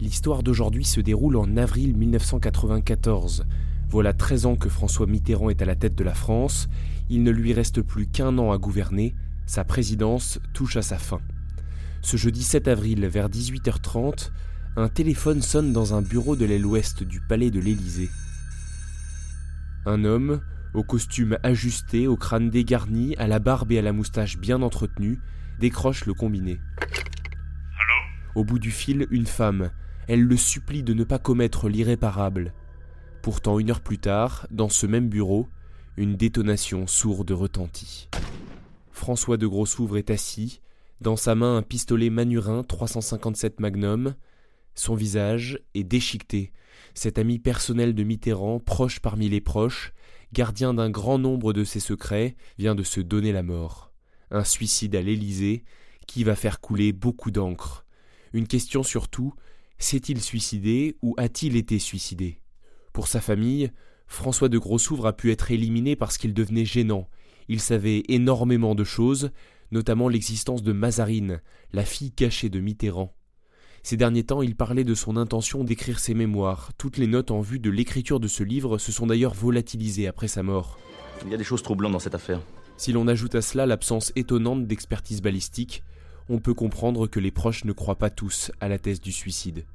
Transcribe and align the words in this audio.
L'histoire 0.00 0.42
d'aujourd'hui 0.42 0.84
se 0.84 1.00
déroule 1.00 1.36
en 1.36 1.56
avril 1.56 1.94
1994. 1.94 3.46
Voilà 3.88 4.12
13 4.12 4.46
ans 4.46 4.56
que 4.56 4.68
François 4.68 5.06
Mitterrand 5.06 5.50
est 5.50 5.62
à 5.62 5.64
la 5.64 5.76
tête 5.76 5.94
de 5.94 6.02
la 6.02 6.14
France. 6.14 6.68
Il 7.08 7.22
ne 7.22 7.30
lui 7.30 7.52
reste 7.52 7.80
plus 7.80 8.06
qu'un 8.06 8.36
an 8.38 8.50
à 8.50 8.58
gouverner. 8.58 9.14
Sa 9.46 9.62
présidence 9.62 10.40
touche 10.52 10.76
à 10.76 10.82
sa 10.82 10.98
fin. 10.98 11.20
Ce 12.02 12.16
jeudi 12.16 12.42
7 12.42 12.66
avril, 12.66 13.06
vers 13.06 13.28
18h30, 13.28 14.30
un 14.76 14.88
téléphone 14.88 15.40
sonne 15.40 15.72
dans 15.72 15.94
un 15.94 16.02
bureau 16.02 16.34
de 16.34 16.44
l'aile 16.44 16.66
ouest 16.66 17.04
du 17.04 17.20
palais 17.20 17.52
de 17.52 17.60
l'Élysée. 17.60 18.10
Un 19.86 20.04
homme, 20.04 20.40
au 20.74 20.82
costume 20.82 21.38
ajusté, 21.44 22.08
au 22.08 22.16
crâne 22.16 22.50
dégarni, 22.50 23.14
à 23.16 23.28
la 23.28 23.38
barbe 23.38 23.70
et 23.70 23.78
à 23.78 23.82
la 23.82 23.92
moustache 23.92 24.38
bien 24.38 24.60
entretenue, 24.60 25.20
décroche 25.60 26.04
le 26.04 26.14
combiné. 26.14 26.58
Au 28.34 28.42
bout 28.42 28.58
du 28.58 28.72
fil, 28.72 29.06
une 29.12 29.26
femme. 29.26 29.70
Elle 30.08 30.22
le 30.22 30.36
supplie 30.36 30.82
de 30.82 30.92
ne 30.92 31.04
pas 31.04 31.18
commettre 31.18 31.68
l'irréparable. 31.68 32.52
Pourtant, 33.22 33.58
une 33.58 33.70
heure 33.70 33.80
plus 33.80 33.98
tard, 33.98 34.46
dans 34.50 34.68
ce 34.68 34.86
même 34.86 35.08
bureau, 35.08 35.48
une 35.96 36.16
détonation 36.16 36.86
sourde 36.86 37.30
retentit. 37.30 38.08
François 38.90 39.36
de 39.36 39.46
Grossouvre 39.46 39.96
est 39.96 40.10
assis, 40.10 40.60
dans 41.00 41.16
sa 41.16 41.34
main 41.34 41.56
un 41.56 41.62
pistolet 41.62 42.10
Manurin 42.10 42.62
357 42.62 43.60
Magnum. 43.60 44.14
Son 44.74 44.94
visage 44.94 45.58
est 45.74 45.84
déchiqueté. 45.84 46.52
Cet 46.94 47.18
ami 47.18 47.38
personnel 47.38 47.94
de 47.94 48.02
Mitterrand, 48.04 48.60
proche 48.60 49.00
parmi 49.00 49.28
les 49.28 49.40
proches, 49.40 49.92
gardien 50.32 50.74
d'un 50.74 50.90
grand 50.90 51.18
nombre 51.18 51.52
de 51.52 51.64
ses 51.64 51.80
secrets, 51.80 52.36
vient 52.58 52.74
de 52.74 52.82
se 52.82 53.00
donner 53.00 53.32
la 53.32 53.42
mort. 53.42 53.92
Un 54.30 54.44
suicide 54.44 54.96
à 54.96 55.02
l'Élysée 55.02 55.64
qui 56.06 56.24
va 56.24 56.36
faire 56.36 56.60
couler 56.60 56.92
beaucoup 56.92 57.30
d'encre. 57.30 57.86
Une 58.32 58.46
question 58.46 58.82
surtout, 58.82 59.34
s'est-il 59.84 60.20
suicidé 60.20 60.96
ou 61.02 61.14
a-t-il 61.18 61.56
été 61.56 61.78
suicidé? 61.78 62.40
Pour 62.92 63.06
sa 63.06 63.20
famille, 63.20 63.70
François 64.06 64.48
de 64.48 64.58
Grossouvre 64.58 65.06
a 65.06 65.12
pu 65.12 65.30
être 65.30 65.50
éliminé 65.50 65.94
parce 65.96 66.18
qu'il 66.18 66.34
devenait 66.34 66.64
gênant. 66.64 67.08
Il 67.48 67.60
savait 67.60 68.02
énormément 68.08 68.74
de 68.74 68.84
choses, 68.84 69.30
notamment 69.70 70.08
l'existence 70.08 70.62
de 70.62 70.72
Mazarine, 70.72 71.40
la 71.72 71.84
fille 71.84 72.12
cachée 72.12 72.48
de 72.48 72.60
Mitterrand. 72.60 73.14
Ces 73.82 73.98
derniers 73.98 74.24
temps, 74.24 74.40
il 74.40 74.56
parlait 74.56 74.84
de 74.84 74.94
son 74.94 75.18
intention 75.18 75.62
d'écrire 75.62 76.00
ses 76.00 76.14
mémoires. 76.14 76.70
Toutes 76.78 76.96
les 76.96 77.06
notes 77.06 77.30
en 77.30 77.42
vue 77.42 77.58
de 77.58 77.70
l'écriture 77.70 78.20
de 78.20 78.28
ce 78.28 78.42
livre 78.42 78.78
se 78.78 78.92
sont 78.92 79.06
d'ailleurs 79.06 79.34
volatilisées 79.34 80.06
après 80.06 80.28
sa 80.28 80.42
mort. 80.42 80.78
Il 81.24 81.30
y 81.30 81.34
a 81.34 81.38
des 81.38 81.44
choses 81.44 81.62
troublantes 81.62 81.92
dans 81.92 81.98
cette 81.98 82.14
affaire. 82.14 82.40
Si 82.78 82.92
l'on 82.92 83.06
ajoute 83.06 83.34
à 83.34 83.42
cela 83.42 83.66
l'absence 83.66 84.12
étonnante 84.16 84.66
d'expertise 84.66 85.20
balistique, 85.20 85.82
on 86.30 86.38
peut 86.38 86.54
comprendre 86.54 87.06
que 87.06 87.20
les 87.20 87.30
proches 87.30 87.64
ne 87.64 87.72
croient 87.72 87.98
pas 87.98 88.10
tous 88.10 88.50
à 88.60 88.68
la 88.68 88.78
thèse 88.78 89.00
du 89.00 89.12
suicide. 89.12 89.66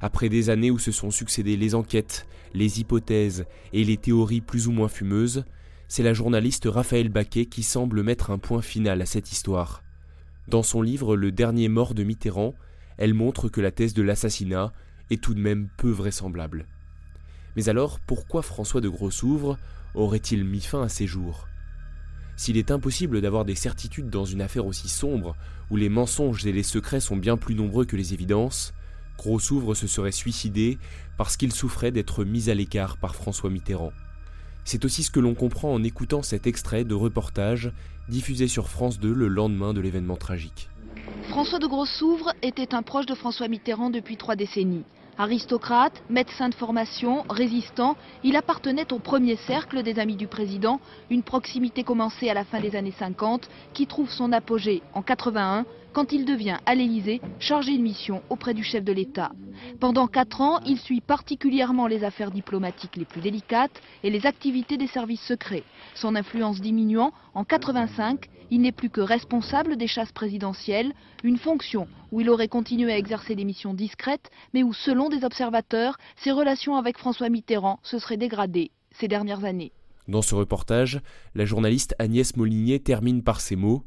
Après 0.00 0.28
des 0.28 0.50
années 0.50 0.70
où 0.70 0.78
se 0.78 0.92
sont 0.92 1.10
succédées 1.10 1.56
les 1.56 1.74
enquêtes, 1.74 2.26
les 2.54 2.80
hypothèses 2.80 3.46
et 3.72 3.84
les 3.84 3.96
théories 3.96 4.40
plus 4.40 4.68
ou 4.68 4.72
moins 4.72 4.88
fumeuses, 4.88 5.44
c'est 5.88 6.02
la 6.02 6.12
journaliste 6.12 6.68
Raphaël 6.70 7.08
Baquet 7.08 7.46
qui 7.46 7.62
semble 7.62 8.02
mettre 8.02 8.30
un 8.30 8.38
point 8.38 8.62
final 8.62 9.00
à 9.02 9.06
cette 9.06 9.32
histoire. 9.32 9.82
Dans 10.46 10.62
son 10.62 10.82
livre 10.82 11.16
Le 11.16 11.32
dernier 11.32 11.68
mort 11.68 11.94
de 11.94 12.04
Mitterrand, 12.04 12.54
elle 12.96 13.14
montre 13.14 13.48
que 13.48 13.60
la 13.60 13.70
thèse 13.70 13.94
de 13.94 14.02
l'assassinat 14.02 14.72
est 15.10 15.22
tout 15.22 15.34
de 15.34 15.40
même 15.40 15.68
peu 15.76 15.90
vraisemblable. 15.90 16.66
Mais 17.56 17.68
alors, 17.68 18.00
pourquoi 18.00 18.42
François 18.42 18.80
de 18.80 18.88
Grossouvre 18.88 19.58
aurait-il 19.94 20.44
mis 20.44 20.60
fin 20.60 20.82
à 20.82 20.88
ses 20.88 21.06
jours? 21.06 21.48
S'il 22.36 22.56
est 22.56 22.70
impossible 22.70 23.20
d'avoir 23.20 23.44
des 23.44 23.56
certitudes 23.56 24.10
dans 24.10 24.24
une 24.24 24.42
affaire 24.42 24.66
aussi 24.66 24.88
sombre, 24.88 25.36
où 25.70 25.76
les 25.76 25.88
mensonges 25.88 26.46
et 26.46 26.52
les 26.52 26.62
secrets 26.62 27.00
sont 27.00 27.16
bien 27.16 27.36
plus 27.36 27.56
nombreux 27.56 27.84
que 27.84 27.96
les 27.96 28.14
évidences, 28.14 28.74
Grossouvre 29.18 29.74
se 29.74 29.88
serait 29.88 30.12
suicidé 30.12 30.78
parce 31.18 31.36
qu'il 31.36 31.52
souffrait 31.52 31.90
d'être 31.90 32.24
mis 32.24 32.48
à 32.48 32.54
l'écart 32.54 32.96
par 32.96 33.16
François 33.16 33.50
Mitterrand. 33.50 33.92
C'est 34.64 34.84
aussi 34.84 35.02
ce 35.02 35.10
que 35.10 35.20
l'on 35.20 35.34
comprend 35.34 35.74
en 35.74 35.82
écoutant 35.82 36.22
cet 36.22 36.46
extrait 36.46 36.84
de 36.84 36.94
reportage 36.94 37.72
diffusé 38.08 38.48
sur 38.48 38.68
France 38.68 39.00
2 39.00 39.12
le 39.12 39.28
lendemain 39.28 39.74
de 39.74 39.80
l'événement 39.80 40.16
tragique. 40.16 40.68
François 41.30 41.58
de 41.58 41.66
Grossouvre 41.66 42.32
était 42.42 42.74
un 42.74 42.82
proche 42.82 43.06
de 43.06 43.14
François 43.14 43.48
Mitterrand 43.48 43.90
depuis 43.90 44.16
trois 44.16 44.36
décennies. 44.36 44.84
Aristocrate, 45.18 46.00
médecin 46.08 46.48
de 46.48 46.54
formation, 46.54 47.24
résistant, 47.28 47.96
il 48.22 48.36
appartenait 48.36 48.92
au 48.92 49.00
premier 49.00 49.34
cercle 49.48 49.82
des 49.82 49.98
amis 49.98 50.14
du 50.14 50.28
président, 50.28 50.80
une 51.10 51.24
proximité 51.24 51.82
commencée 51.82 52.28
à 52.28 52.34
la 52.34 52.44
fin 52.44 52.60
des 52.60 52.76
années 52.76 52.94
50 52.96 53.48
qui 53.74 53.88
trouve 53.88 54.10
son 54.10 54.30
apogée 54.30 54.80
en 54.94 55.02
81 55.02 55.66
quand 55.92 56.12
il 56.12 56.24
devient 56.24 56.58
à 56.66 56.74
l'Élysée 56.74 57.20
chargé 57.38 57.76
de 57.76 57.82
mission 57.82 58.22
auprès 58.30 58.54
du 58.54 58.62
chef 58.62 58.84
de 58.84 58.92
l'État. 58.92 59.32
Pendant 59.80 60.06
quatre 60.06 60.40
ans, 60.40 60.60
il 60.66 60.78
suit 60.78 61.00
particulièrement 61.00 61.86
les 61.86 62.04
affaires 62.04 62.30
diplomatiques 62.30 62.96
les 62.96 63.04
plus 63.04 63.20
délicates 63.20 63.82
et 64.02 64.10
les 64.10 64.26
activités 64.26 64.76
des 64.76 64.86
services 64.86 65.22
secrets. 65.22 65.64
Son 65.94 66.14
influence 66.14 66.60
diminuant, 66.60 67.12
en 67.34 67.44
85, 67.44 68.28
il 68.50 68.60
n'est 68.60 68.72
plus 68.72 68.90
que 68.90 69.00
responsable 69.00 69.76
des 69.76 69.86
chasses 69.86 70.12
présidentielles, 70.12 70.92
une 71.22 71.38
fonction 71.38 71.86
où 72.12 72.20
il 72.20 72.30
aurait 72.30 72.48
continué 72.48 72.92
à 72.92 72.98
exercer 72.98 73.34
des 73.34 73.44
missions 73.44 73.74
discrètes, 73.74 74.30
mais 74.54 74.62
où, 74.62 74.72
selon 74.72 75.08
des 75.08 75.24
observateurs, 75.24 75.98
ses 76.16 76.30
relations 76.30 76.76
avec 76.76 76.98
François 76.98 77.28
Mitterrand 77.28 77.78
se 77.82 77.98
seraient 77.98 78.16
dégradées 78.16 78.70
ces 78.92 79.08
dernières 79.08 79.44
années. 79.44 79.72
Dans 80.08 80.22
ce 80.22 80.34
reportage, 80.34 81.00
la 81.34 81.44
journaliste 81.44 81.94
Agnès 81.98 82.34
Molinier 82.36 82.80
termine 82.80 83.22
par 83.22 83.40
ces 83.40 83.56
mots 83.56 83.84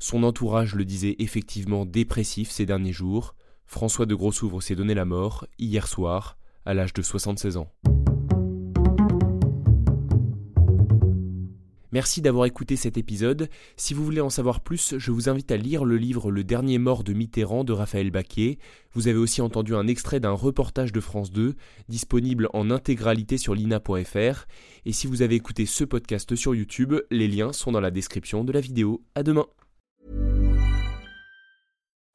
son 0.00 0.24
entourage 0.24 0.74
le 0.74 0.84
disait 0.84 1.14
effectivement 1.20 1.86
dépressif 1.86 2.50
ces 2.50 2.66
derniers 2.66 2.92
jours. 2.92 3.36
François 3.66 4.06
de 4.06 4.14
Grossouvre 4.16 4.60
s'est 4.60 4.74
donné 4.74 4.94
la 4.94 5.04
mort 5.04 5.46
hier 5.58 5.86
soir, 5.86 6.38
à 6.64 6.74
l'âge 6.74 6.94
de 6.94 7.02
76 7.02 7.58
ans. 7.58 7.70
Merci 11.92 12.22
d'avoir 12.22 12.46
écouté 12.46 12.76
cet 12.76 12.96
épisode. 12.96 13.48
Si 13.76 13.94
vous 13.94 14.04
voulez 14.04 14.20
en 14.20 14.30
savoir 14.30 14.60
plus, 14.60 14.94
je 14.96 15.10
vous 15.10 15.28
invite 15.28 15.50
à 15.50 15.56
lire 15.56 15.84
le 15.84 15.96
livre 15.96 16.30
Le 16.30 16.44
dernier 16.44 16.78
mort 16.78 17.04
de 17.04 17.12
Mitterrand 17.12 17.64
de 17.64 17.72
Raphaël 17.72 18.10
Baquier. 18.10 18.58
Vous 18.94 19.08
avez 19.08 19.18
aussi 19.18 19.42
entendu 19.42 19.74
un 19.74 19.86
extrait 19.86 20.20
d'un 20.20 20.30
reportage 20.30 20.92
de 20.92 21.00
France 21.00 21.32
2, 21.32 21.56
disponible 21.88 22.48
en 22.54 22.70
intégralité 22.70 23.38
sur 23.38 23.54
lina.fr. 23.54 24.46
Et 24.86 24.92
si 24.92 25.08
vous 25.08 25.22
avez 25.22 25.34
écouté 25.34 25.66
ce 25.66 25.84
podcast 25.84 26.34
sur 26.36 26.54
YouTube, 26.54 26.94
les 27.10 27.28
liens 27.28 27.52
sont 27.52 27.72
dans 27.72 27.80
la 27.80 27.90
description 27.90 28.44
de 28.44 28.52
la 28.52 28.60
vidéo. 28.60 29.02
À 29.14 29.22
demain! 29.22 29.46